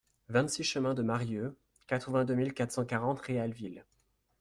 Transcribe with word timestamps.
vingt-six 0.29 0.63
chemin 0.63 0.95
de 0.95 1.03
Marieu, 1.03 1.55
quatre-vingt-deux 1.85 2.33
mille 2.33 2.53
quatre 2.55 2.71
cent 2.71 2.83
quarante 2.85 3.19
Réalville 3.21 3.85